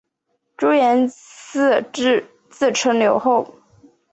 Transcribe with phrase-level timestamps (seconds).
[0.57, 1.83] 朱延嗣
[2.49, 3.53] 自称留后。